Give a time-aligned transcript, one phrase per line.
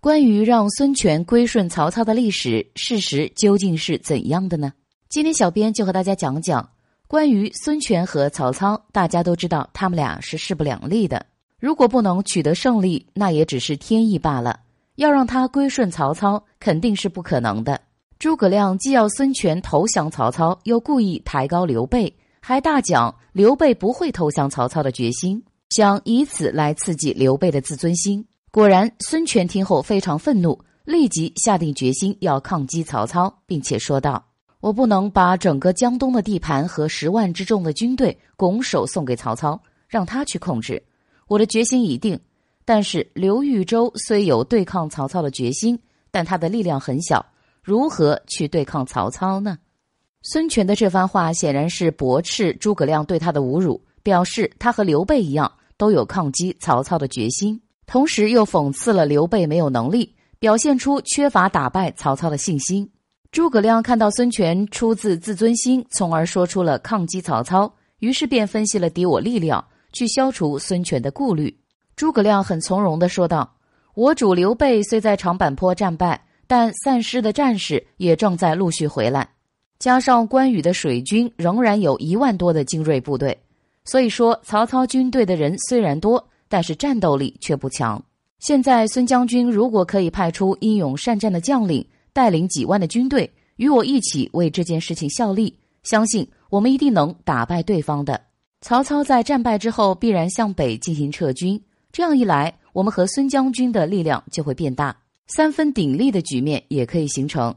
[0.00, 4.72] 关于让孙权归顺曹操的历史，事实究竟是怎样的呢？
[5.08, 6.70] 今天小编就和大家讲讲
[7.08, 8.80] 关于孙权和曹操。
[8.92, 11.26] 大家都知道，他们俩是势不两立的。
[11.58, 14.60] 如果不能取得胜利，那也只是天意罢了。
[14.94, 17.80] 要让他归顺曹操，肯定是不可能的。
[18.20, 28.24] 诸葛亮既要孙权投降曹操，又故意抬高刘备，还大讲刘备不会投降曹操的决心，想以此来刺激刘备的自尊心。
[28.50, 34.24] 果然，孙权听后非常愤怒，立即下定决心要抗击曹操，并且说道
[34.60, 40.82] ：“我不能把整个江东的地盘和十万之众的军队拱手送给曹操，让他去控制。
[41.26, 42.18] 我的决心已定。
[42.64, 45.78] 但是刘豫州虽有对抗曹操的决心，
[46.10, 47.24] 但他的力量很小，
[47.62, 49.58] 如何去对抗曹操呢？”
[50.22, 57.60] 孙权的这番话显然是驳斥诸葛亮对他的侮辱，表示他和刘备一样，都有抗击曹操的决心。
[57.88, 62.88] 同时又讽刺了刘备没有能力，表现出缺乏打败曹操的信心。
[63.32, 71.58] 诸葛亮看到孙权出自自尊心，从而说出了抗击曹操，于是便分析了敌我力量，去消除孙权的顾虑。
[71.96, 73.56] 诸葛亮很从容地说道
[73.96, 79.26] ：“我主刘备虽在长坂坡战败，但散失的战士也正在陆续回来，
[79.78, 83.38] 加上关羽的水军仍然有一万多的精锐部队，
[83.86, 88.02] 所以说曹操军队的人虽然多。”但是战斗力却不强。
[88.38, 98.20] 现在孙将军如果可以派出英勇善战的将领，带领几万的军队与我一起为这件事情效力，相信我们一定能打败对方的。
[98.60, 101.60] 曹操在战败之后必然向北进行撤军，
[101.92, 107.54] 这样一来，我们和孙将军的力量就会变大，三分鼎立的局面也可以形成。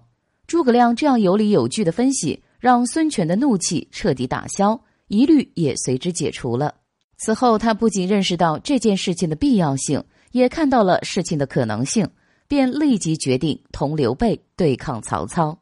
[0.48, 6.76] 诸葛亮这样有理有据的分析，让孙权的怒气彻底打消，疑虑也随之解除了。
[7.24, 12.10] 此后，他不仅认识到这件事情的必要性，也看到了事情的可能性，
[12.48, 15.56] 便立即决定同刘备对抗曹操。